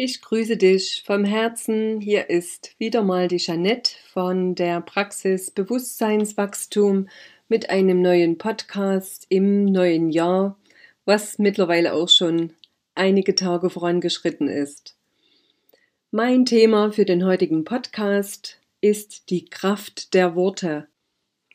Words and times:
Ich 0.00 0.22
grüße 0.22 0.56
dich 0.56 1.02
vom 1.04 1.24
Herzen. 1.24 2.00
Hier 2.00 2.30
ist 2.30 2.76
wieder 2.78 3.02
mal 3.02 3.26
die 3.26 3.38
Jeanette 3.38 3.90
von 4.12 4.54
der 4.54 4.80
Praxis 4.80 5.50
Bewusstseinswachstum 5.50 7.08
mit 7.48 7.68
einem 7.68 8.00
neuen 8.00 8.38
Podcast 8.38 9.26
im 9.28 9.64
neuen 9.64 10.10
Jahr, 10.10 10.56
was 11.04 11.40
mittlerweile 11.40 11.94
auch 11.94 12.08
schon 12.08 12.52
einige 12.94 13.34
Tage 13.34 13.70
vorangeschritten 13.70 14.46
ist. 14.46 14.96
Mein 16.12 16.44
Thema 16.44 16.92
für 16.92 17.04
den 17.04 17.26
heutigen 17.26 17.64
Podcast 17.64 18.60
ist 18.80 19.30
die 19.30 19.46
Kraft 19.46 20.14
der 20.14 20.36
Worte. 20.36 20.86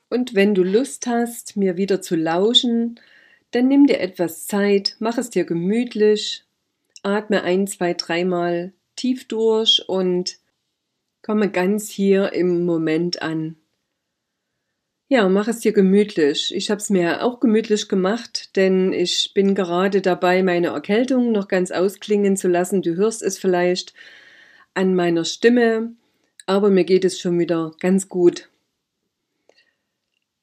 Und 0.09 0.36
wenn 0.36 0.53
du 0.53 0.64
Lust 0.64 1.08
hast, 1.08 1.55
mir 1.55 1.78
wieder 1.78 2.02
zu 2.02 2.17
lauschen, 2.17 3.00
dann 3.52 3.70
nimm 3.70 3.88
dir 3.88 4.02
etwas 4.02 4.48
Zeit, 4.48 4.98
mach 5.00 5.17
es 5.17 5.30
dir 5.30 5.45
gemütlich, 5.45 6.44
atme 7.03 7.43
ein, 7.43 7.67
zwei, 7.67 7.93
dreimal 7.93 8.73
tief 8.95 9.27
durch 9.27 9.84
und 9.88 10.38
komme 11.22 11.50
ganz 11.50 11.89
hier 11.89 12.33
im 12.33 12.66
Moment 12.66 13.22
an. 13.22 13.58
Ja, 15.09 15.30
mach 15.30 15.47
es 15.47 15.59
dir 15.59 15.73
gemütlich. 15.73 16.53
Ich 16.55 16.72
habe 16.72 16.80
es 16.80 16.89
mir 16.89 17.23
auch 17.23 17.39
gemütlich 17.39 17.88
gemacht, 17.88 18.55
denn 18.55 18.94
ich 18.94 19.31
bin 19.36 19.53
gerade 19.53 20.02
dabei, 20.02 20.41
meine 20.41 20.67
Erkältung 20.67 21.31
noch 21.31 21.47
ganz 21.47 21.69
ausklingen 21.69 22.36
zu 22.36 22.47
lassen. 22.47 22.81
Du 22.81 22.95
hörst 22.95 23.22
es 23.22 23.38
vielleicht 23.38 23.94
an 24.73 24.95
meiner 24.95 25.23
Stimme, 25.23 25.94
aber 26.45 26.69
mir 26.69 26.83
geht 26.83 27.06
es 27.06 27.19
schon 27.19 27.38
wieder 27.38 27.73
ganz 27.80 28.09
gut. 28.09 28.50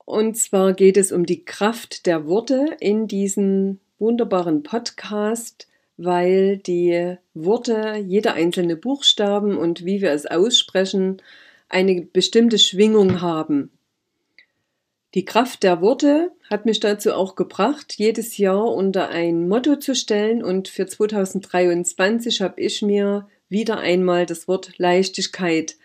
Und 0.05 0.37
zwar 0.37 0.73
geht 0.73 0.97
es 0.97 1.13
um 1.13 1.27
die 1.27 1.45
Kraft 1.45 2.07
der 2.07 2.27
Worte 2.27 2.77
in 2.81 3.09
diesem 3.09 3.81
wunderbaren 3.99 4.63
Podcast, 4.63 5.67
weil 6.03 6.57
die 6.57 7.17
Worte, 7.35 8.03
jeder 8.07 8.35
einzelne 8.35 8.77
Buchstaben 8.77 9.57
und 9.57 9.85
wie 9.85 10.01
wir 10.01 10.13
es 10.13 10.27
aussprechen, 10.27 11.21
eine 11.69 12.01
bestimmte 12.03 12.59
Schwingung 12.59 13.21
haben. 13.21 13.71
Die 15.15 15.25
Kraft 15.25 15.63
der 15.63 15.81
Worte 15.83 16.31
hat 16.49 16.67
mich 16.67 16.81
dazu 16.81 17.13
auch 17.13 17.35
gebracht, 17.35 17.95
jedes 17.97 18.39
Jahr 18.39 18.73
unter 18.73 19.09
ein 19.09 19.49
Motto 19.49 19.77
zu 19.77 19.95
stellen 19.95 20.43
und 20.43 20.69
für 20.69 20.87
2023 20.87 22.41
habe 22.41 22.61
ich 22.61 22.81
mir 22.81 23.29
wieder 23.49 23.79
einmal 23.79 24.25
das 24.25 24.49
Wort 24.49 24.79
Leichtigkeit 24.79 25.77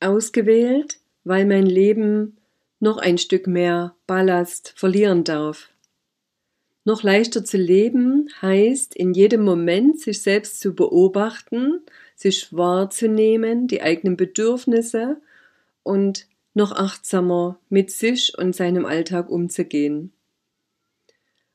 ausgewählt, 0.00 1.00
weil 1.24 1.44
mein 1.44 1.66
Leben 1.66 2.38
noch 2.80 2.98
ein 2.98 3.18
Stück 3.18 3.46
mehr 3.46 3.94
Ballast 4.06 4.72
verlieren 4.76 5.24
darf. 5.24 5.70
Noch 6.84 7.02
leichter 7.02 7.44
zu 7.44 7.56
leben 7.56 8.28
heißt, 8.42 8.94
in 8.94 9.14
jedem 9.14 9.42
Moment 9.42 10.00
sich 10.00 10.20
selbst 10.22 10.60
zu 10.60 10.74
beobachten, 10.74 11.80
sich 12.14 12.54
wahrzunehmen, 12.54 13.66
die 13.66 13.80
eigenen 13.80 14.18
Bedürfnisse 14.18 15.20
und 15.82 16.28
noch 16.52 16.72
achtsamer 16.72 17.58
mit 17.70 17.90
sich 17.90 18.36
und 18.36 18.54
seinem 18.54 18.84
Alltag 18.84 19.30
umzugehen. 19.30 20.12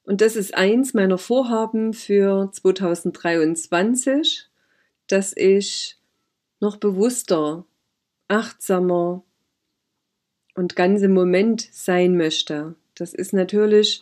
Und 0.04 0.22
das 0.22 0.36
ist 0.36 0.56
eins 0.56 0.96
meiner 0.96 1.20
Vorhaben 1.20 1.94
für 1.94 2.50
2023, 2.52 4.50
dass 5.06 5.38
ich 5.38 5.98
noch 6.60 6.78
bewusster, 6.78 7.66
achtsamer 8.28 9.24
und 10.56 10.76
ganz 10.76 11.04
im 11.04 11.14
Moment 11.14 11.70
sein 11.72 12.18
möchte. 12.18 12.76
Das 12.96 13.14
ist 13.14 13.34
natürlich 13.34 14.02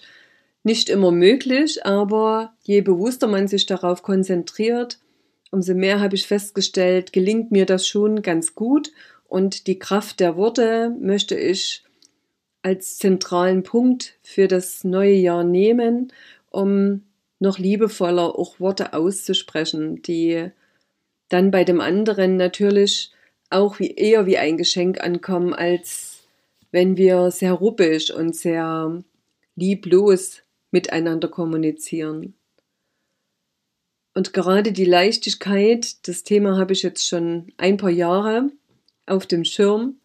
nicht 0.67 0.89
immer 0.89 1.11
möglich, 1.11 1.83
aber 1.85 2.53
je 2.61 2.81
bewusster 2.81 3.25
man 3.25 3.47
sich 3.47 3.66
darauf 3.66 4.03
konzentriert, 4.03 5.00
umso 5.50 5.73
mehr 5.73 6.01
habe 6.01 6.16
ich 6.16 6.28
festgestellt, 6.28 7.13
gelingt 7.13 7.51
mir 7.51 7.66
das 7.66 7.88
schon 7.88 8.22
ganz 8.22 8.53
gut. 8.53 8.91
Und 9.27 9.67
die 9.67 9.79
Kraft 9.79 10.19
der 10.19 10.35
Worte 10.35 10.94
möchte 11.00 11.35
ich 11.35 11.83
als 12.61 12.97
zentralen 12.97 13.63
Punkt 13.63 14.16
für 14.22 14.47
das 14.50 14.83
neue 14.83 15.13
Jahr 15.16 15.45
nehmen, 15.45 16.11
um 16.50 17.03
noch 17.39 17.59
liebevoller 17.59 18.38
auch 18.38 18.59
Worte 18.59 18.94
auszusprechen, 18.94 20.01
die 20.01 20.50
dann 21.29 21.50
bei 21.50 21.63
dem 21.63 21.79
anderen 21.79 22.35
natürlich 22.35 23.11
auch 23.50 23.79
wie, 23.79 23.91
eher 23.91 24.25
wie 24.25 24.38
ein 24.38 24.57
Geschenk 24.57 25.01
ankommen, 25.01 25.53
als 25.53 26.27
wenn 26.72 26.97
wir 26.97 27.31
sehr 27.31 27.53
ruppig 27.53 28.13
und 28.13 28.35
sehr 28.35 29.01
lieblos 29.56 30.41
miteinander 30.72 31.28
kommunizieren. 31.28 32.35
Und 34.13 34.33
gerade 34.33 34.72
die 34.72 34.85
Leichtigkeit, 34.85 36.07
das 36.07 36.23
Thema 36.23 36.57
habe 36.57 36.73
ich 36.73 36.81
jetzt 36.81 37.07
schon 37.07 37.53
ein 37.57 37.78
paar 37.78 37.91
Jahre 37.91 38.50
auf 39.06 39.27
dem 39.27 39.45
Schirm, 39.45 40.00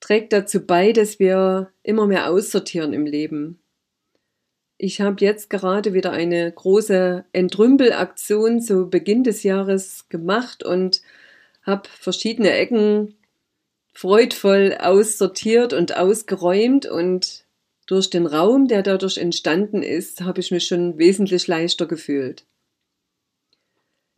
trägt 0.00 0.32
dazu 0.32 0.64
bei, 0.64 0.92
dass 0.92 1.18
wir 1.18 1.70
immer 1.82 2.06
mehr 2.06 2.30
aussortieren 2.30 2.92
im 2.92 3.04
Leben. 3.04 3.60
Ich 4.78 5.00
habe 5.00 5.24
jetzt 5.24 5.50
gerade 5.50 5.92
wieder 5.92 6.12
eine 6.12 6.50
große 6.50 7.24
Entrümpelaktion 7.32 8.60
zu 8.60 8.88
Beginn 8.88 9.24
des 9.24 9.42
Jahres 9.42 10.08
gemacht 10.08 10.62
und 10.62 11.02
habe 11.62 11.88
verschiedene 11.88 12.52
Ecken 12.52 13.16
freudvoll 13.92 14.76
aussortiert 14.80 15.72
und 15.72 15.96
ausgeräumt 15.96 16.86
und 16.86 17.44
durch 17.88 18.10
den 18.10 18.26
Raum, 18.26 18.68
der 18.68 18.82
dadurch 18.82 19.16
entstanden 19.16 19.82
ist, 19.82 20.20
habe 20.20 20.40
ich 20.40 20.50
mich 20.50 20.66
schon 20.66 20.98
wesentlich 20.98 21.48
leichter 21.48 21.86
gefühlt. 21.86 22.44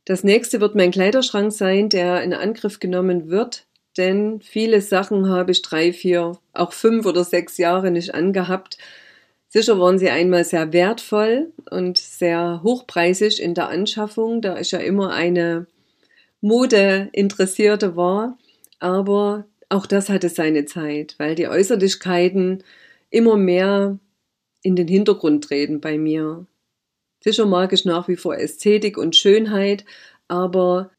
Das 0.05 0.25
nächste 0.25 0.61
wird 0.61 0.75
mein 0.75 0.91
Kleiderschrank 0.91 1.53
sein, 1.53 1.89
der 1.89 2.23
in 2.23 2.35
Angriff 2.35 2.81
genommen 2.81 3.31
wird, 3.31 3.67
denn 3.97 4.41
viele 4.41 4.81
Sachen 4.81 5.29
habe 5.29 5.53
ich 5.53 5.63
drei, 5.63 5.93
vier, 5.93 6.37
auch 6.53 6.73
fünf 6.73 7.07
oder 7.07 7.23
sechs 7.23 7.59
Jahre 7.59 7.93
nicht 7.93 8.13
angehabt. 8.13 8.77
Sicher 9.49 9.79
waren 9.79 10.01
sie 10.01 10.11
einmal 10.11 10.45
sehr 10.45 10.73
wertvoll 10.73 11.53
und 11.71 11.99
sehr 11.99 12.63
hochpreisig 12.65 13.41
in 13.41 13.55
der 13.55 13.69
Anschaffung, 13.69 14.43
da 14.43 14.59
ich 14.59 14.73
ja 14.73 14.81
immer 14.81 15.13
eine 15.13 15.67
Mode-Interessierte 16.41 17.95
war. 17.95 18.37
Aber 18.81 19.45
auch 19.69 19.87
das 19.87 20.09
hatte 20.09 20.29
seine 20.29 20.65
Zeit, 20.65 21.15
weil 21.19 21.37
die 21.37 21.47
Äußerlichkeiten 21.47 22.65
immer 23.11 23.37
mehr 23.37 23.99
in 24.63 24.77
den 24.77 24.89
Hintergrund 24.89 25.45
treten 25.45 25.81
bei 25.81 25.99
mir. 25.99 26.47
Sicher 27.23 27.47
mag 27.47 27.73
ich 27.73 27.85
nach 27.85 28.09
wie 28.09 28.17
vor 28.17 28.37
Ästhetik 28.37 28.97
und 28.97 29.17
Schönheit, 29.17 29.85
aber 30.29 30.91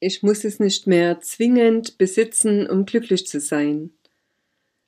ich 0.00 0.22
muss 0.22 0.44
es 0.44 0.60
nicht 0.60 0.86
mehr 0.86 1.20
zwingend 1.20 1.98
besitzen, 1.98 2.68
um 2.68 2.86
glücklich 2.86 3.26
zu 3.26 3.40
sein. 3.40 3.90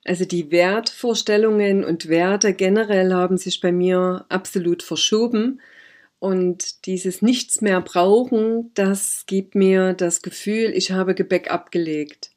Also 0.04 0.24
die 0.24 0.50
Wertvorstellungen 0.50 1.84
und 1.84 2.08
Werte 2.08 2.54
generell 2.54 3.12
haben 3.12 3.36
sich 3.36 3.60
bei 3.60 3.72
mir 3.72 4.24
absolut 4.28 4.82
verschoben 4.82 5.60
und 6.18 6.86
dieses 6.86 7.22
Nichts 7.22 7.60
mehr 7.60 7.80
brauchen, 7.80 8.72
das 8.74 9.24
gibt 9.26 9.54
mir 9.54 9.92
das 9.92 10.22
Gefühl, 10.22 10.72
ich 10.74 10.92
habe 10.92 11.14
Gebäck 11.14 11.50
abgelegt. 11.50 12.29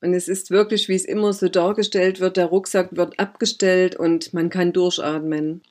Und 0.00 0.14
es 0.14 0.28
ist 0.28 0.50
wirklich, 0.50 0.88
wie 0.88 0.94
es 0.94 1.04
immer 1.04 1.32
so 1.32 1.48
dargestellt 1.48 2.20
wird, 2.20 2.36
der 2.36 2.46
Rucksack 2.46 2.96
wird 2.96 3.18
abgestellt 3.18 3.96
und 3.96 4.34
man 4.34 4.50
kann 4.50 4.72
durchatmen. 4.72 5.62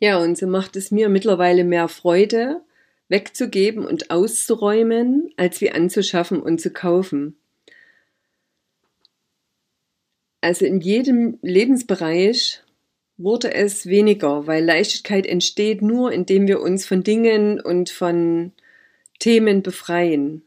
Ja, 0.00 0.18
und 0.18 0.36
so 0.36 0.46
macht 0.46 0.76
es 0.76 0.90
mir 0.90 1.08
mittlerweile 1.08 1.64
mehr 1.64 1.88
Freude, 1.88 2.62
wegzugeben 3.08 3.84
und 3.86 4.10
auszuräumen, 4.10 5.32
als 5.36 5.60
wie 5.60 5.70
anzuschaffen 5.70 6.40
und 6.40 6.60
zu 6.60 6.70
kaufen. 6.70 7.36
Also 10.40 10.64
in 10.64 10.80
jedem 10.80 11.38
Lebensbereich 11.42 12.62
wurde 13.16 13.54
es 13.54 13.86
weniger, 13.86 14.46
weil 14.46 14.64
Leichtigkeit 14.64 15.26
entsteht 15.26 15.80
nur, 15.80 16.12
indem 16.12 16.46
wir 16.48 16.60
uns 16.60 16.84
von 16.84 17.02
Dingen 17.02 17.60
und 17.60 17.88
von 17.90 18.52
Themen 19.20 19.62
befreien. 19.62 20.42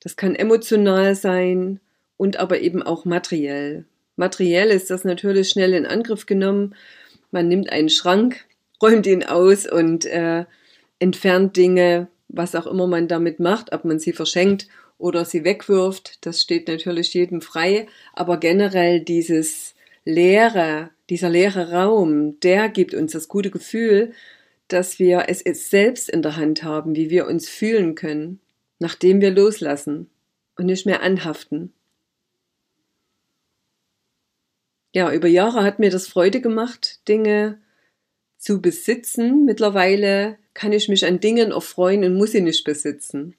Das 0.00 0.16
kann 0.16 0.34
emotional 0.34 1.14
sein, 1.14 1.80
und 2.20 2.36
aber 2.36 2.60
eben 2.60 2.82
auch 2.82 3.06
materiell. 3.06 3.86
Materiell 4.16 4.68
ist 4.68 4.90
das 4.90 5.04
natürlich 5.04 5.48
schnell 5.48 5.72
in 5.72 5.86
Angriff 5.86 6.26
genommen. 6.26 6.74
Man 7.30 7.48
nimmt 7.48 7.72
einen 7.72 7.88
Schrank, 7.88 8.44
räumt 8.82 9.06
ihn 9.06 9.24
aus 9.24 9.66
und 9.66 10.04
äh, 10.04 10.44
entfernt 10.98 11.56
Dinge, 11.56 12.08
was 12.28 12.54
auch 12.54 12.66
immer 12.66 12.86
man 12.86 13.08
damit 13.08 13.40
macht, 13.40 13.72
ob 13.72 13.86
man 13.86 13.98
sie 13.98 14.12
verschenkt 14.12 14.68
oder 14.98 15.24
sie 15.24 15.44
wegwirft. 15.44 16.18
Das 16.20 16.42
steht 16.42 16.68
natürlich 16.68 17.14
jedem 17.14 17.40
frei. 17.40 17.86
Aber 18.12 18.36
generell 18.36 19.00
dieses 19.00 19.74
leere, 20.04 20.90
dieser 21.08 21.30
leere 21.30 21.72
Raum, 21.72 22.38
der 22.40 22.68
gibt 22.68 22.92
uns 22.92 23.12
das 23.12 23.28
gute 23.28 23.50
Gefühl, 23.50 24.12
dass 24.68 24.98
wir 24.98 25.24
es 25.28 25.70
selbst 25.70 26.10
in 26.10 26.20
der 26.20 26.36
Hand 26.36 26.64
haben, 26.64 26.94
wie 26.94 27.08
wir 27.08 27.26
uns 27.26 27.48
fühlen 27.48 27.94
können, 27.94 28.40
nachdem 28.78 29.22
wir 29.22 29.30
loslassen 29.30 30.10
und 30.58 30.66
nicht 30.66 30.84
mehr 30.84 31.02
anhaften. 31.02 31.72
Ja, 34.92 35.12
über 35.12 35.28
Jahre 35.28 35.62
hat 35.62 35.78
mir 35.78 35.90
das 35.90 36.08
Freude 36.08 36.40
gemacht, 36.40 37.06
Dinge 37.06 37.60
zu 38.38 38.60
besitzen. 38.60 39.44
Mittlerweile 39.44 40.38
kann 40.52 40.72
ich 40.72 40.88
mich 40.88 41.06
an 41.06 41.20
Dingen 41.20 41.52
erfreuen 41.52 42.04
und 42.04 42.14
muss 42.14 42.32
sie 42.32 42.40
nicht 42.40 42.64
besitzen. 42.64 43.36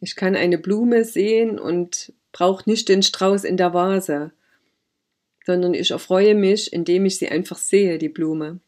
Ich 0.00 0.16
kann 0.16 0.34
eine 0.34 0.58
Blume 0.58 1.04
sehen 1.04 1.58
und 1.58 2.12
brauche 2.32 2.68
nicht 2.68 2.88
den 2.88 3.02
Strauß 3.02 3.44
in 3.44 3.56
der 3.56 3.74
Vase, 3.74 4.32
sondern 5.44 5.74
ich 5.74 5.90
erfreue 5.90 6.34
mich, 6.34 6.72
indem 6.72 7.04
ich 7.06 7.18
sie 7.18 7.28
einfach 7.28 7.58
sehe, 7.58 7.98
die 7.98 8.08
Blume. 8.08 8.60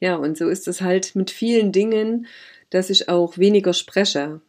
Ja, 0.00 0.16
und 0.16 0.36
so 0.36 0.48
ist 0.48 0.66
es 0.66 0.80
halt 0.80 1.14
mit 1.14 1.30
vielen 1.30 1.72
Dingen, 1.72 2.26
dass 2.70 2.90
ich 2.90 3.08
auch 3.08 3.36
weniger 3.36 3.74
spreche. 3.74 4.40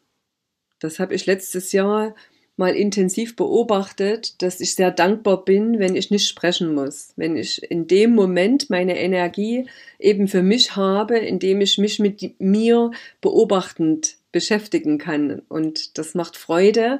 Das 0.80 1.00
habe 1.00 1.14
ich 1.14 1.26
letztes 1.26 1.72
Jahr 1.72 2.16
mal 2.58 2.76
intensiv 2.76 3.36
beobachtet, 3.36 4.42
dass 4.42 4.60
ich 4.60 4.76
sehr 4.76 4.92
dankbar 4.92 5.46
bin, 5.46 5.80
wenn 5.80 5.96
ich 5.96 6.12
nicht 6.12 6.28
sprechen 6.28 6.74
muss, 6.76 7.14
wenn 7.16 7.36
ich 7.36 7.64
in 7.72 7.88
dem 7.88 8.14
Moment 8.14 8.70
meine 8.70 9.00
Energie 9.00 9.68
eben 10.00 10.28
für 10.28 10.44
mich 10.44 10.76
habe, 10.76 11.18
indem 11.18 11.62
ich 11.62 11.78
mich 11.78 12.00
mit 12.00 12.40
mir 12.40 12.92
beobachtend 13.22 14.18
beschäftigen 14.32 14.98
kann. 14.98 15.42
Und 15.50 15.98
das 15.98 16.14
macht 16.14 16.38
Freude, 16.38 17.00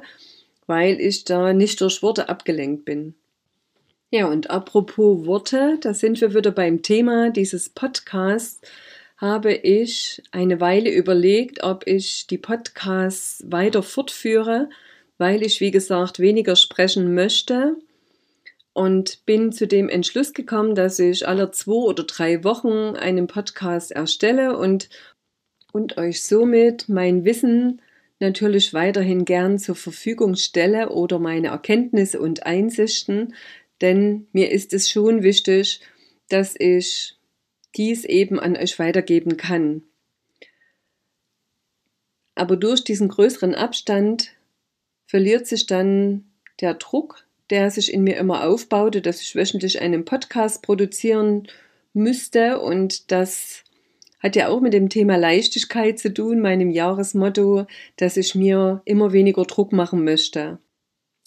weil 0.66 1.00
ich 1.00 1.24
da 1.24 1.52
nicht 1.52 1.80
durch 1.80 2.02
Worte 2.02 2.28
abgelenkt 2.28 2.84
bin. 2.84 3.14
Ja, 4.10 4.26
und 4.26 4.50
apropos 4.50 5.26
Worte, 5.26 5.78
da 5.80 5.94
sind 5.94 6.20
wir 6.20 6.34
wieder 6.34 6.50
beim 6.50 6.82
Thema 6.82 7.30
dieses 7.30 7.70
Podcasts. 7.70 8.60
Habe 9.16 9.54
ich 9.54 10.22
eine 10.32 10.60
Weile 10.60 10.90
überlegt, 10.90 11.62
ob 11.62 11.86
ich 11.86 12.26
die 12.26 12.36
Podcasts 12.36 13.42
weiter 13.46 13.82
fortführe, 13.82 14.68
weil 15.18 15.42
ich, 15.42 15.60
wie 15.60 15.70
gesagt, 15.70 16.18
weniger 16.18 16.56
sprechen 16.56 17.14
möchte 17.14 17.76
und 18.72 19.24
bin 19.26 19.52
zu 19.52 19.66
dem 19.66 19.88
Entschluss 19.88 20.32
gekommen, 20.32 20.74
dass 20.74 20.98
ich 20.98 21.26
alle 21.28 21.50
zwei 21.50 21.72
oder 21.72 22.04
drei 22.04 22.44
Wochen 22.44 22.96
einen 22.96 23.26
Podcast 23.26 23.92
erstelle 23.92 24.56
und 24.56 24.88
und 25.72 25.96
euch 25.96 26.22
somit 26.22 26.88
mein 26.88 27.24
Wissen 27.24 27.80
natürlich 28.20 28.72
weiterhin 28.72 29.24
gern 29.24 29.58
zur 29.58 29.74
Verfügung 29.74 30.36
stelle 30.36 30.90
oder 30.90 31.18
meine 31.18 31.48
Erkenntnisse 31.48 32.20
und 32.20 32.46
Einsichten, 32.46 33.34
denn 33.80 34.28
mir 34.32 34.50
ist 34.50 34.72
es 34.72 34.88
schon 34.88 35.22
wichtig, 35.22 35.80
dass 36.28 36.54
ich 36.58 37.16
dies 37.74 38.04
eben 38.04 38.38
an 38.38 38.56
euch 38.56 38.78
weitergeben 38.78 39.36
kann. 39.36 39.82
Aber 42.34 42.56
durch 42.56 42.84
diesen 42.84 43.08
größeren 43.08 43.54
Abstand 43.54 44.32
verliert 45.12 45.46
sich 45.46 45.66
dann 45.66 46.24
der 46.62 46.72
Druck, 46.72 47.26
der 47.50 47.70
sich 47.70 47.92
in 47.92 48.02
mir 48.02 48.16
immer 48.16 48.46
aufbaute, 48.46 49.02
dass 49.02 49.20
ich 49.20 49.36
wöchentlich 49.36 49.82
einen 49.82 50.06
Podcast 50.06 50.62
produzieren 50.62 51.48
müsste 51.92 52.58
und 52.60 53.12
das 53.12 53.62
hat 54.20 54.36
ja 54.36 54.48
auch 54.48 54.62
mit 54.62 54.72
dem 54.72 54.88
Thema 54.88 55.16
Leichtigkeit 55.16 55.98
zu 55.98 56.14
tun, 56.14 56.40
meinem 56.40 56.70
Jahresmotto, 56.70 57.66
dass 57.96 58.16
ich 58.16 58.34
mir 58.34 58.80
immer 58.86 59.12
weniger 59.12 59.42
Druck 59.42 59.74
machen 59.74 60.02
möchte. 60.02 60.56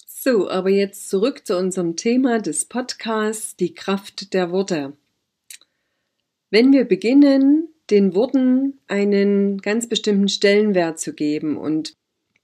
So, 0.07 0.49
aber 0.49 0.71
jetzt 0.71 1.07
zurück 1.07 1.45
zu 1.45 1.55
unserem 1.55 1.95
Thema 1.95 2.39
des 2.39 2.65
Podcasts, 2.65 3.55
die 3.55 3.75
Kraft 3.75 4.33
der 4.33 4.49
Worte. 4.49 4.93
Wenn 6.49 6.73
wir 6.73 6.85
beginnen, 6.85 7.67
den 7.91 8.15
Worten 8.15 8.79
einen 8.87 9.59
ganz 9.61 9.87
bestimmten 9.87 10.27
Stellenwert 10.27 10.99
zu 10.99 11.13
geben 11.13 11.55
und 11.55 11.93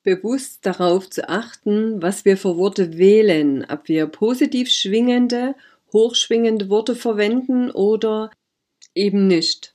bewusst 0.03 0.65
darauf 0.65 1.09
zu 1.09 1.29
achten, 1.29 2.01
was 2.01 2.25
wir 2.25 2.37
für 2.37 2.57
Worte 2.57 2.97
wählen, 2.97 3.65
ob 3.69 3.87
wir 3.87 4.07
positiv 4.07 4.69
schwingende, 4.69 5.55
hochschwingende 5.93 6.69
Worte 6.69 6.95
verwenden 6.95 7.69
oder 7.71 8.31
eben 8.95 9.27
nicht. 9.27 9.73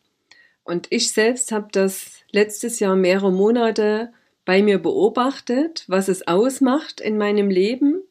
Und 0.65 0.89
ich 0.91 1.13
selbst 1.13 1.53
habe 1.53 1.69
das 1.71 2.17
letztes 2.33 2.81
Jahr 2.81 2.97
mehrere 2.97 3.33
Monate 3.33 4.13
bei 4.45 4.63
mir 4.63 4.79
beobachtet, 4.79 5.85
was 5.87 6.09
es 6.09 6.27
ausmacht 6.27 7.01
in 7.01 7.19
meinem 7.19 7.51
Leben, 7.51 8.03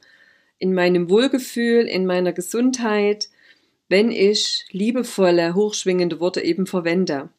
in 0.57 0.73
meinem 0.73 1.09
Wohlgefühl, 1.09 1.85
in 1.85 2.06
meiner 2.06 2.33
Gesundheit, 2.33 3.29
wenn 3.89 4.12
ich 4.12 4.65
liebevolle, 4.71 5.53
hochschwingende 5.53 6.19
Worte 6.19 6.41
eben 6.41 6.65
verwende. 6.65 7.29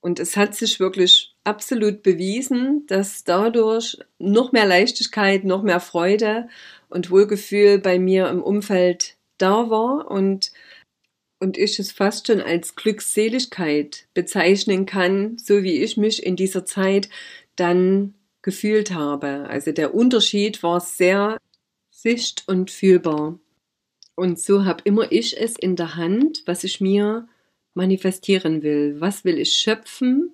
Und 0.00 0.18
es 0.18 0.36
hat 0.36 0.54
sich 0.54 0.80
wirklich 0.80 1.31
absolut 1.44 2.02
bewiesen, 2.02 2.86
dass 2.86 3.24
dadurch 3.24 3.98
noch 4.18 4.52
mehr 4.52 4.66
Leichtigkeit, 4.66 5.44
noch 5.44 5.62
mehr 5.62 5.80
Freude 5.80 6.48
und 6.88 7.10
Wohlgefühl 7.10 7.78
bei 7.78 7.98
mir 7.98 8.28
im 8.28 8.42
Umfeld 8.42 9.16
da 9.38 9.70
war 9.70 10.10
und 10.10 10.52
und 11.40 11.58
ich 11.58 11.80
es 11.80 11.90
fast 11.90 12.28
schon 12.28 12.40
als 12.40 12.76
Glückseligkeit 12.76 14.06
bezeichnen 14.14 14.86
kann, 14.86 15.36
so 15.38 15.64
wie 15.64 15.82
ich 15.82 15.96
mich 15.96 16.24
in 16.24 16.36
dieser 16.36 16.64
Zeit 16.64 17.08
dann 17.56 18.14
gefühlt 18.42 18.92
habe. 18.92 19.46
Also 19.48 19.72
der 19.72 19.92
Unterschied 19.92 20.62
war 20.62 20.78
sehr 20.78 21.38
sicht- 21.90 22.44
und 22.46 22.70
fühlbar. 22.70 23.40
Und 24.14 24.38
so 24.38 24.64
habe 24.64 24.82
immer 24.84 25.10
ich 25.10 25.40
es 25.40 25.58
in 25.58 25.74
der 25.74 25.96
Hand, 25.96 26.42
was 26.46 26.62
ich 26.62 26.80
mir 26.80 27.26
manifestieren 27.74 28.62
will. 28.62 29.00
Was 29.00 29.24
will 29.24 29.38
ich 29.38 29.54
schöpfen? 29.54 30.32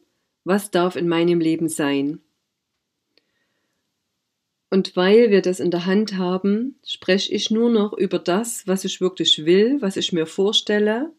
Was 0.49 0.71
darf 0.71 0.97
in 0.97 1.09
meinem 1.09 1.41
Leben 1.41 1.69
sein? 1.69 2.23
Und 4.71 4.97
weil 4.97 5.29
wir 5.29 5.43
das 5.43 5.61
in 5.61 5.71
der 5.71 5.85
Hand 5.85 6.17
haben, 6.17 6.81
spreche 6.87 7.35
ich 7.35 7.51
nur 7.51 7.69
noch 7.69 7.93
über 7.93 8.19
das, 8.19 8.67
was 8.67 8.87
ich 8.87 9.03
wirklich 9.03 9.45
will, 9.45 9.83
was 9.83 9.99
ich 9.99 10.11
mir 10.15 10.25
vorstelle 10.25 11.13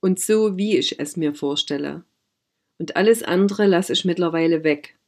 und 0.00 0.18
so, 0.18 0.56
wie 0.56 0.78
ich 0.78 0.98
es 0.98 1.18
mir 1.18 1.34
vorstelle. 1.34 2.06
Und 2.78 2.96
alles 2.96 3.22
andere 3.22 3.66
lasse 3.66 3.92
ich 3.92 4.06
mittlerweile 4.06 4.64
weg. 4.64 4.98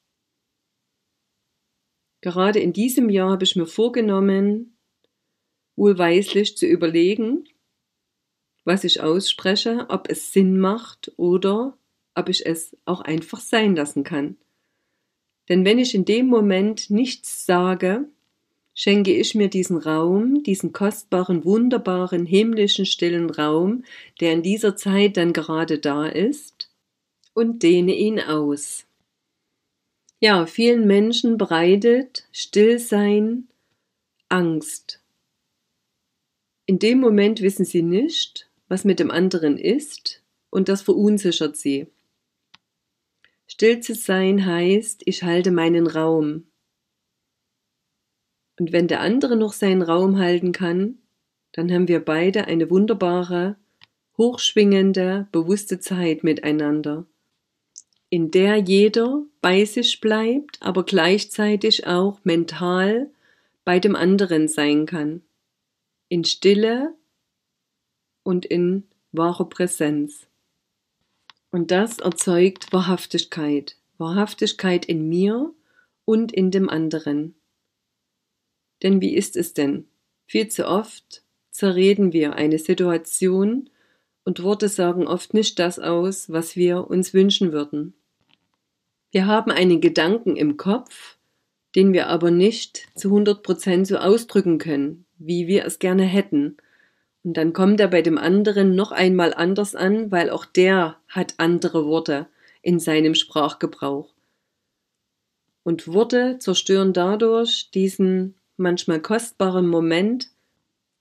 Gerade 2.21 2.61
in 2.61 2.75
diesem 2.75 3.09
Jahr 3.09 3.31
habe 3.31 3.45
ich 3.45 3.57
mir 3.57 3.67
vorgenommen, 3.67 4.77
wohlweislich 5.77 6.59
zu 6.59 6.67
überlegen, 6.67 7.49
was 8.65 8.85
ich 8.85 9.01
ausspreche, 9.01 9.87
ob 9.89 10.11
es 10.11 10.31
Sinn 10.31 10.59
macht 10.59 11.11
oder 11.17 11.79
ob 12.15 12.29
ich 12.29 12.47
es 12.47 12.77
auch 12.85 13.01
einfach 13.01 13.41
sein 13.41 13.77
lassen 13.77 14.05
kann. 14.05 14.37
Denn 15.49 15.65
wenn 15.65 15.79
ich 15.79 15.95
in 15.95 16.05
dem 16.05 16.27
Moment 16.27 16.91
nichts 16.91 17.45
sage, 17.45 18.09
schenke 18.75 19.13
ich 19.13 19.35
mir 19.35 19.49
diesen 19.49 19.77
Raum, 19.77 20.43
diesen 20.43 20.73
kostbaren, 20.73 21.45
wunderbaren, 21.45 22.27
himmlischen, 22.27 22.87
stillen 22.87 23.31
Raum, 23.31 23.85
der 24.21 24.33
in 24.33 24.43
dieser 24.43 24.77
Zeit 24.77 25.17
dann 25.17 25.33
gerade 25.33 25.79
da 25.79 26.07
ist, 26.07 26.71
und 27.35 27.63
dehne 27.63 27.95
ihn 27.95 28.21
aus. 28.21 28.87
Ja, 30.21 30.47
vielen 30.47 30.87
Menschen 30.87 31.37
bereitet 31.37 32.27
Stillsein 32.33 33.49
Angst. 34.29 35.01
In 36.67 36.79
dem 36.79 36.99
Moment 36.99 37.43
wissen 37.43 37.65
sie 37.65 37.83
nicht, 37.83 38.49
was 38.69 38.85
mit 38.85 38.99
dem 38.99 39.11
anderen 39.11 39.59
ist, 39.59 40.23
und 40.51 40.69
das 40.69 40.83
verunsichert 40.83 41.57
sie. 41.57 41.89
Still 43.55 43.79
zu 43.79 43.95
sein 43.95 44.47
heißt, 44.47 45.03
ich 45.05 45.23
halte 45.23 45.53
meinen 45.53 45.87
Raum. 45.87 46.49
Und 48.59 48.73
wenn 48.73 48.89
der 48.89 48.99
andere 49.01 49.37
noch 49.37 49.53
seinen 49.53 49.81
Raum 49.81 50.19
halten 50.19 50.51
kann, 50.51 50.99
dann 51.53 51.71
haben 51.71 51.87
wir 51.87 52.05
beide 52.05 52.49
eine 52.49 52.69
wunderbare, 52.69 53.55
hochschwingende, 54.19 55.29
bewusste 55.31 55.79
Zeit 55.79 56.25
miteinander, 56.25 57.07
in 58.09 58.33
der 58.33 58.57
jeder 58.57 59.23
bei 59.41 59.65
sich 59.65 60.01
bleibt, 60.01 60.61
aber 60.61 60.83
gleichzeitig 60.83 61.87
auch 61.87 62.19
mental 62.25 63.09
bei 63.65 63.79
dem 63.79 63.95
anderen 63.95 64.49
sein 64.49 64.85
kann, 64.85 65.23
in 66.09 66.25
Stille 66.25 66.93
und 68.25 68.47
in 68.47 68.89
wahrer 69.13 69.49
Präsenz. 69.49 70.27
Und 71.55 71.71
das 71.71 72.01
erzeugt 72.01 72.73
Wahrhaftigkeit. 72.73 73.77
Wahrhaftigkeit 73.97 74.85
in 74.87 75.09
mir 75.09 75.55
und 76.05 76.33
in 76.33 76.51
dem 76.51 76.69
anderen. 76.69 77.37
Denn 78.83 79.01
wie 79.01 79.15
ist 79.15 79.37
es 79.37 79.55
denn? 79.55 79.87
Viel 80.27 80.49
zu 80.49 80.67
oft 80.67 81.23
zerreden 81.53 82.13
wir 82.13 82.35
eine 82.35 82.59
Situation 82.59 83.71
und 84.25 84.43
Worte 84.43 84.69
sagen 84.69 85.07
oft 85.07 85.33
nicht 85.33 85.61
das 85.61 85.79
aus, 85.79 86.29
was 86.29 86.57
wir 86.57 86.91
uns 86.91 87.15
wünschen 87.15 87.53
würden. 87.53 87.95
Wir 89.13 89.27
haben 89.29 89.53
einen 89.53 89.81
Gedanken 89.81 90.35
im 90.35 90.57
Kopf, 90.57 91.19
den 91.77 91.93
wir 91.93 92.09
aber 92.09 92.33
nicht 92.33 92.89
zu 92.97 93.17
100% 93.17 93.85
so 93.85 93.99
ausdrücken 93.99 94.59
können, 94.59 95.07
wie 95.19 95.47
wir 95.47 95.67
es 95.67 95.79
gerne 95.79 96.03
hätten. 96.03 96.57
Und 97.25 97.39
dann 97.39 97.55
kommt 97.55 97.81
er 97.81 97.89
bei 97.89 98.03
dem 98.03 98.19
anderen 98.19 98.77
noch 98.77 98.93
einmal 98.93 99.33
anders 99.33 99.75
an, 99.75 100.13
weil 100.13 100.29
auch 100.29 100.45
der 100.45 100.99
hat 101.09 101.35
andere 101.39 101.87
Worte 101.87 102.27
in 102.61 102.79
seinem 102.79 103.15
Sprachgebrauch. 103.15 104.13
Und 105.63 105.89
Worte 105.89 106.37
zerstören 106.39 106.93
dadurch 106.93 107.71
diesen 107.71 108.35
manchmal 108.59 109.01
kostbaren 109.01 109.67
Moment, 109.67 110.29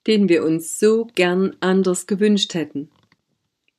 den 0.07 0.29
wir 0.29 0.45
uns 0.45 0.79
so 0.79 1.07
gern 1.13 1.57
anders 1.59 2.07
gewünscht 2.07 2.53
hätten. 2.53 2.89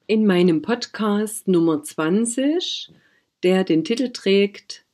In 0.07 0.27
meinem 0.27 0.61
Podcast 0.61 1.49
Nummer 1.49 1.83
20, 1.83 2.93
der 3.43 3.65
den 3.65 3.85
Titel 3.85 4.11
trägt 4.11 4.85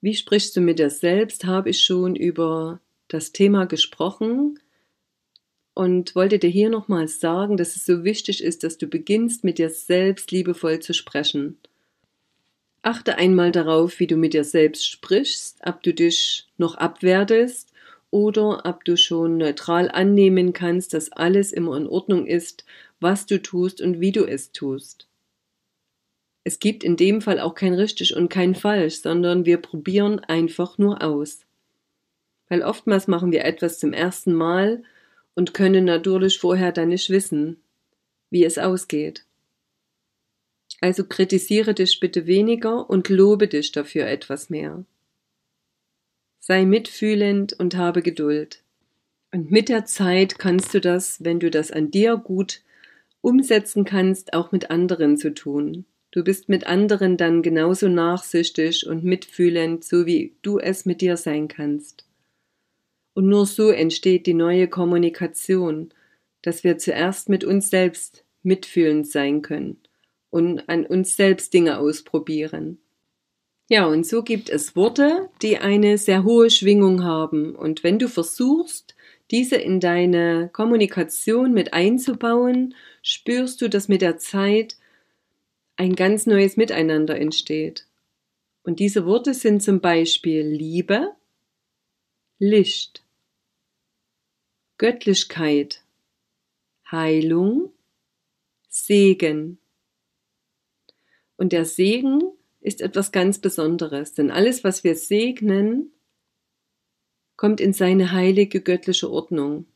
Wie 0.00 0.14
sprichst 0.14 0.56
du 0.56 0.60
mit 0.60 0.80
dir 0.80 0.90
selbst, 0.90 1.44
habe 1.44 1.70
ich 1.70 1.84
schon 1.84 2.16
über 2.16 2.80
das 3.06 3.30
Thema 3.30 3.66
gesprochen 3.66 4.58
und 5.76 6.14
wollte 6.14 6.38
dir 6.38 6.48
hier 6.48 6.70
nochmals 6.70 7.20
sagen, 7.20 7.58
dass 7.58 7.76
es 7.76 7.84
so 7.84 8.02
wichtig 8.02 8.42
ist, 8.42 8.64
dass 8.64 8.78
du 8.78 8.86
beginnst, 8.86 9.44
mit 9.44 9.58
dir 9.58 9.68
selbst 9.68 10.30
liebevoll 10.30 10.80
zu 10.80 10.94
sprechen. 10.94 11.58
Achte 12.80 13.18
einmal 13.18 13.52
darauf, 13.52 14.00
wie 14.00 14.06
du 14.06 14.16
mit 14.16 14.32
dir 14.32 14.44
selbst 14.44 14.88
sprichst, 14.88 15.58
ob 15.66 15.82
du 15.82 15.92
dich 15.92 16.48
noch 16.56 16.76
abwertest 16.76 17.74
oder 18.10 18.64
ob 18.64 18.86
du 18.86 18.96
schon 18.96 19.36
neutral 19.36 19.90
annehmen 19.90 20.54
kannst, 20.54 20.94
dass 20.94 21.12
alles 21.12 21.52
immer 21.52 21.76
in 21.76 21.86
Ordnung 21.86 22.26
ist, 22.26 22.64
was 22.98 23.26
du 23.26 23.42
tust 23.42 23.82
und 23.82 24.00
wie 24.00 24.12
du 24.12 24.24
es 24.24 24.52
tust. 24.52 25.06
Es 26.42 26.58
gibt 26.58 26.84
in 26.84 26.96
dem 26.96 27.20
Fall 27.20 27.38
auch 27.38 27.54
kein 27.54 27.74
richtig 27.74 28.16
und 28.16 28.30
kein 28.30 28.54
falsch, 28.54 29.02
sondern 29.02 29.44
wir 29.44 29.58
probieren 29.58 30.20
einfach 30.20 30.78
nur 30.78 31.02
aus. 31.02 31.40
Weil 32.48 32.62
oftmals 32.62 33.08
machen 33.08 33.30
wir 33.30 33.44
etwas 33.44 33.78
zum 33.78 33.92
ersten 33.92 34.32
Mal 34.32 34.82
und 35.36 35.54
können 35.54 35.84
natürlich 35.84 36.40
vorher 36.40 36.72
dann 36.72 36.88
nicht 36.88 37.10
wissen, 37.10 37.58
wie 38.30 38.44
es 38.44 38.58
ausgeht. 38.58 39.24
Also 40.80 41.04
kritisiere 41.04 41.74
dich 41.74 42.00
bitte 42.00 42.26
weniger 42.26 42.90
und 42.90 43.08
lobe 43.08 43.46
dich 43.46 43.70
dafür 43.70 44.06
etwas 44.06 44.50
mehr. 44.50 44.84
Sei 46.40 46.64
mitfühlend 46.64 47.52
und 47.52 47.76
habe 47.76 48.02
Geduld. 48.02 48.62
Und 49.32 49.50
mit 49.50 49.68
der 49.68 49.84
Zeit 49.84 50.38
kannst 50.38 50.74
du 50.74 50.80
das, 50.80 51.22
wenn 51.22 51.40
du 51.40 51.50
das 51.50 51.70
an 51.70 51.90
dir 51.90 52.16
gut 52.16 52.62
umsetzen 53.20 53.84
kannst, 53.84 54.32
auch 54.32 54.52
mit 54.52 54.70
anderen 54.70 55.16
zu 55.16 55.34
tun. 55.34 55.84
Du 56.12 56.24
bist 56.24 56.48
mit 56.48 56.66
anderen 56.66 57.16
dann 57.16 57.42
genauso 57.42 57.88
nachsichtig 57.88 58.86
und 58.86 59.04
mitfühlend, 59.04 59.84
so 59.84 60.06
wie 60.06 60.34
du 60.42 60.58
es 60.58 60.86
mit 60.86 61.00
dir 61.00 61.16
sein 61.16 61.48
kannst. 61.48 62.05
Und 63.16 63.30
nur 63.30 63.46
so 63.46 63.70
entsteht 63.70 64.26
die 64.26 64.34
neue 64.34 64.68
Kommunikation, 64.68 65.88
dass 66.42 66.64
wir 66.64 66.76
zuerst 66.76 67.30
mit 67.30 67.44
uns 67.44 67.70
selbst 67.70 68.26
mitfühlend 68.42 69.08
sein 69.08 69.40
können 69.40 69.78
und 70.28 70.68
an 70.68 70.84
uns 70.84 71.16
selbst 71.16 71.54
Dinge 71.54 71.78
ausprobieren. 71.78 72.76
Ja, 73.70 73.86
und 73.86 74.06
so 74.06 74.22
gibt 74.22 74.50
es 74.50 74.76
Worte, 74.76 75.30
die 75.40 75.56
eine 75.56 75.96
sehr 75.96 76.24
hohe 76.24 76.50
Schwingung 76.50 77.04
haben. 77.04 77.56
Und 77.56 77.82
wenn 77.82 77.98
du 77.98 78.06
versuchst, 78.06 78.94
diese 79.30 79.56
in 79.56 79.80
deine 79.80 80.50
Kommunikation 80.52 81.54
mit 81.54 81.72
einzubauen, 81.72 82.74
spürst 83.00 83.62
du, 83.62 83.70
dass 83.70 83.88
mit 83.88 84.02
der 84.02 84.18
Zeit 84.18 84.76
ein 85.76 85.96
ganz 85.96 86.26
neues 86.26 86.58
Miteinander 86.58 87.18
entsteht. 87.18 87.86
Und 88.62 88.78
diese 88.78 89.06
Worte 89.06 89.32
sind 89.32 89.62
zum 89.62 89.80
Beispiel 89.80 90.42
Liebe, 90.42 91.12
Licht, 92.38 93.05
Göttlichkeit, 94.78 95.82
Heilung, 96.90 97.72
Segen. 98.68 99.58
Und 101.36 101.52
der 101.52 101.64
Segen 101.64 102.22
ist 102.60 102.80
etwas 102.80 103.12
ganz 103.12 103.38
Besonderes, 103.38 104.12
denn 104.14 104.30
alles, 104.30 104.64
was 104.64 104.84
wir 104.84 104.94
segnen, 104.94 105.92
kommt 107.36 107.60
in 107.60 107.72
seine 107.72 108.12
heilige 108.12 108.60
göttliche 108.60 109.10
Ordnung. 109.10 109.66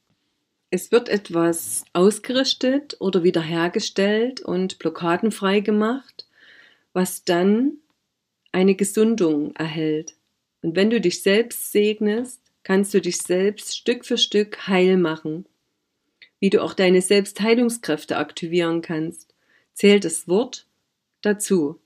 Es 0.71 0.93
wird 0.93 1.09
etwas 1.09 1.85
ausgerichtet 1.93 2.97
oder 3.01 3.23
wiederhergestellt 3.23 4.41
und 4.41 4.79
blockadenfrei 4.79 5.61
gemacht, 5.61 6.29
was 6.93 7.25
dann 7.25 7.79
eine 8.53 8.75
Gesundung 8.75 9.55
erhält. 9.57 10.17
Und 10.63 10.77
wenn 10.77 10.91
du 10.91 11.01
dich 11.01 11.23
selbst 11.23 11.73
segnest, 11.73 12.50
kannst 12.63 12.93
du 12.95 13.01
dich 13.01 13.19
selbst 13.19 13.77
Stück 13.77 14.05
für 14.05 14.19
Stück 14.19 14.67
heil 14.67 14.97
machen. 14.97 15.47
Wie 16.39 16.51
du 16.51 16.63
auch 16.63 16.75
deine 16.75 17.03
Selbstheilungskräfte 17.03 18.17
aktivieren 18.17 18.83
kannst, 18.83 19.35
zählt 19.75 20.05
das 20.05 20.29
Wort 20.29 20.67
dazu. 21.23 21.81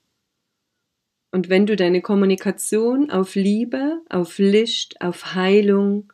Und 1.30 1.48
wenn 1.48 1.66
du 1.66 1.74
deine 1.74 2.00
Kommunikation 2.00 3.10
auf 3.10 3.34
Liebe, 3.34 4.00
auf 4.08 4.38
Licht, 4.38 5.00
auf 5.00 5.34
Heilung, 5.34 6.12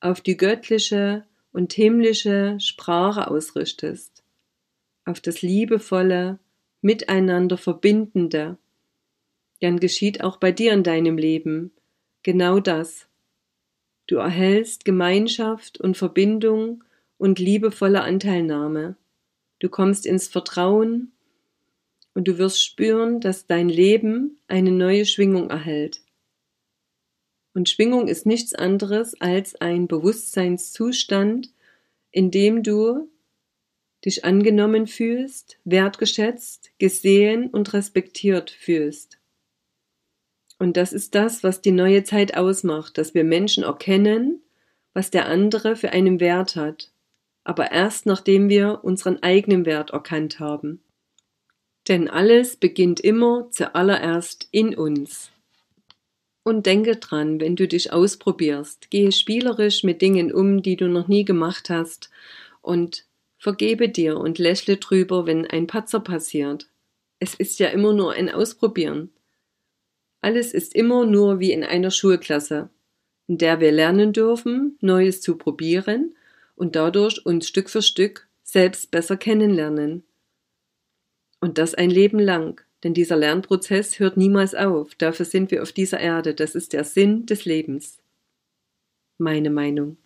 auf 0.00 0.20
die 0.20 0.36
göttliche 0.36 1.24
und 1.52 1.72
himmlische 1.72 2.58
Sprache 2.58 3.30
ausrichtest, 3.30 4.24
auf 5.04 5.20
das 5.20 5.42
liebevolle, 5.42 6.40
miteinander 6.80 7.56
verbindende, 7.56 8.58
dann 9.60 9.78
geschieht 9.78 10.22
auch 10.22 10.36
bei 10.36 10.52
dir 10.52 10.72
in 10.72 10.82
deinem 10.82 11.16
Leben 11.16 11.70
genau 12.22 12.60
das. 12.60 13.05
Du 14.06 14.16
erhältst 14.16 14.84
Gemeinschaft 14.84 15.80
und 15.80 15.96
Verbindung 15.96 16.84
und 17.18 17.38
liebevolle 17.38 18.02
Anteilnahme. 18.02 18.96
Du 19.58 19.68
kommst 19.68 20.06
ins 20.06 20.28
Vertrauen 20.28 21.12
und 22.14 22.28
du 22.28 22.38
wirst 22.38 22.62
spüren, 22.62 23.20
dass 23.20 23.46
dein 23.46 23.68
Leben 23.68 24.38
eine 24.48 24.70
neue 24.70 25.06
Schwingung 25.06 25.50
erhält. 25.50 26.02
Und 27.52 27.68
Schwingung 27.68 28.06
ist 28.06 28.26
nichts 28.26 28.54
anderes 28.54 29.20
als 29.20 29.54
ein 29.56 29.88
Bewusstseinszustand, 29.88 31.52
in 32.10 32.30
dem 32.30 32.62
du 32.62 33.08
dich 34.04 34.24
angenommen 34.24 34.86
fühlst, 34.86 35.58
wertgeschätzt, 35.64 36.70
gesehen 36.78 37.48
und 37.48 37.72
respektiert 37.72 38.50
fühlst. 38.50 39.18
Und 40.58 40.76
das 40.76 40.92
ist 40.92 41.14
das, 41.14 41.42
was 41.42 41.60
die 41.60 41.72
neue 41.72 42.04
Zeit 42.04 42.36
ausmacht, 42.36 42.98
dass 42.98 43.14
wir 43.14 43.24
Menschen 43.24 43.64
erkennen, 43.64 44.40
was 44.94 45.10
der 45.10 45.26
andere 45.26 45.76
für 45.76 45.90
einen 45.90 46.20
Wert 46.20 46.56
hat, 46.56 46.90
aber 47.44 47.70
erst 47.70 48.06
nachdem 48.06 48.48
wir 48.48 48.80
unseren 48.82 49.22
eigenen 49.22 49.66
Wert 49.66 49.90
erkannt 49.90 50.40
haben. 50.40 50.80
Denn 51.88 52.08
alles 52.08 52.56
beginnt 52.56 53.00
immer 53.00 53.50
zuallererst 53.50 54.48
in 54.50 54.74
uns. 54.74 55.30
Und 56.42 56.64
denke 56.64 56.96
dran, 56.96 57.40
wenn 57.40 57.56
du 57.56 57.68
dich 57.68 57.92
ausprobierst, 57.92 58.90
gehe 58.90 59.12
spielerisch 59.12 59.82
mit 59.82 60.00
Dingen 60.00 60.32
um, 60.32 60.62
die 60.62 60.76
du 60.76 60.88
noch 60.88 61.08
nie 61.08 61.24
gemacht 61.24 61.70
hast, 61.70 62.10
und 62.62 63.04
vergebe 63.38 63.88
dir 63.88 64.16
und 64.16 64.38
lächle 64.38 64.78
drüber, 64.78 65.26
wenn 65.26 65.46
ein 65.46 65.66
Patzer 65.66 66.00
passiert. 66.00 66.68
Es 67.18 67.34
ist 67.34 67.58
ja 67.58 67.68
immer 67.68 67.92
nur 67.92 68.12
ein 68.12 68.30
Ausprobieren. 68.30 69.10
Alles 70.20 70.52
ist 70.52 70.74
immer 70.74 71.06
nur 71.06 71.40
wie 71.40 71.52
in 71.52 71.64
einer 71.64 71.90
Schulklasse, 71.90 72.70
in 73.26 73.38
der 73.38 73.60
wir 73.60 73.72
lernen 73.72 74.12
dürfen, 74.12 74.76
Neues 74.80 75.20
zu 75.20 75.36
probieren 75.36 76.14
und 76.56 76.76
dadurch 76.76 77.24
uns 77.24 77.46
Stück 77.48 77.70
für 77.70 77.82
Stück 77.82 78.26
selbst 78.42 78.90
besser 78.90 79.16
kennenlernen. 79.16 80.04
Und 81.40 81.58
das 81.58 81.74
ein 81.74 81.90
Leben 81.90 82.18
lang, 82.18 82.60
denn 82.82 82.94
dieser 82.94 83.16
Lernprozess 83.16 83.98
hört 83.98 84.16
niemals 84.16 84.54
auf. 84.54 84.94
Dafür 84.94 85.26
sind 85.26 85.50
wir 85.50 85.62
auf 85.62 85.72
dieser 85.72 86.00
Erde. 86.00 86.34
Das 86.34 86.54
ist 86.54 86.72
der 86.72 86.84
Sinn 86.84 87.26
des 87.26 87.44
Lebens. 87.44 87.98
Meine 89.18 89.50
Meinung. 89.50 89.96